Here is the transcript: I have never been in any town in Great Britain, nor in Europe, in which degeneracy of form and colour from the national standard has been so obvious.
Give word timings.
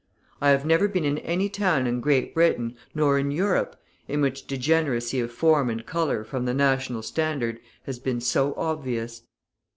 I 0.41 0.49
have 0.49 0.65
never 0.65 0.87
been 0.87 1.05
in 1.05 1.19
any 1.19 1.47
town 1.47 1.85
in 1.85 1.99
Great 2.01 2.33
Britain, 2.33 2.75
nor 2.95 3.19
in 3.19 3.29
Europe, 3.29 3.75
in 4.07 4.19
which 4.19 4.47
degeneracy 4.47 5.19
of 5.19 5.31
form 5.31 5.69
and 5.69 5.85
colour 5.85 6.23
from 6.23 6.45
the 6.45 6.55
national 6.55 7.03
standard 7.03 7.59
has 7.85 7.99
been 7.99 8.19
so 8.19 8.55
obvious. 8.57 9.21